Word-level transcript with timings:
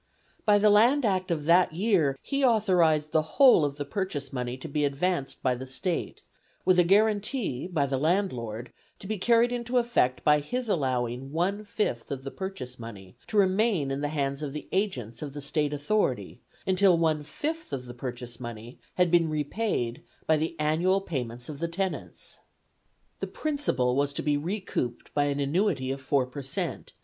By 0.45 0.57
the 0.57 0.71
Land 0.71 1.05
Act 1.05 1.29
of 1.29 1.45
that 1.45 1.73
year 1.73 2.17
he 2.23 2.43
authorized 2.43 3.11
the 3.11 3.21
whole 3.37 3.63
of 3.63 3.75
the 3.75 3.85
purchase 3.85 4.33
money 4.33 4.57
to 4.57 4.67
be 4.67 4.83
advanced 4.83 5.43
by 5.43 5.53
the 5.53 5.67
State, 5.67 6.23
with 6.65 6.79
a 6.79 6.83
guarantee 6.83 7.67
by 7.67 7.85
the 7.85 7.99
landlord, 7.99 8.73
to 8.97 9.05
be 9.05 9.19
carried 9.19 9.51
into 9.51 9.77
effect 9.77 10.23
by 10.23 10.39
his 10.39 10.67
allowing 10.67 11.31
one 11.31 11.63
fifth 11.63 12.09
of 12.09 12.23
the 12.23 12.31
purchase 12.31 12.79
money 12.79 13.15
to 13.27 13.37
remain 13.37 13.91
in 13.91 14.01
the 14.01 14.07
hands 14.07 14.41
of 14.41 14.53
the 14.53 14.67
agents 14.71 15.21
of 15.21 15.33
the 15.33 15.39
State 15.41 15.71
Authority 15.71 16.41
until 16.65 16.97
one 16.97 17.21
fifth 17.21 17.71
of 17.71 17.85
the 17.85 17.93
purchase 17.93 18.39
money 18.39 18.79
had 18.95 19.11
been 19.11 19.29
repaid 19.29 20.01
by 20.25 20.35
the 20.35 20.59
annual 20.59 20.99
payments 21.01 21.47
of 21.47 21.59
the 21.59 21.67
tenants. 21.67 22.39
The 23.19 23.27
principal 23.27 23.95
was 23.95 24.13
to 24.13 24.23
be 24.23 24.35
recouped 24.35 25.13
by 25.13 25.25
an 25.25 25.39
annuity 25.39 25.91
of 25.91 26.01
4 26.01 26.25
per 26.25 26.41
cent. 26.41 26.93